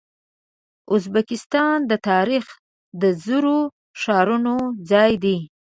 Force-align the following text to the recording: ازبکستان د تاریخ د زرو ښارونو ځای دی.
ازبکستان 0.95 1.77
د 1.91 1.93
تاریخ 2.09 2.45
د 3.01 3.03
زرو 3.23 3.59
ښارونو 4.01 4.55
ځای 4.89 5.11
دی. 5.23 5.37